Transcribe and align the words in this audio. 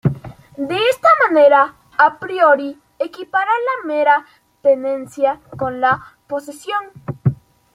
De 0.57 0.75
esta 0.89 1.09
manera, 1.29 1.75
a 1.95 2.17
priori, 2.17 2.75
equipara 2.97 3.51
la 3.67 3.87
mera 3.87 4.25
tenencia 4.63 5.39
con 5.59 5.79
la 5.79 6.17
posesión. 6.25 6.85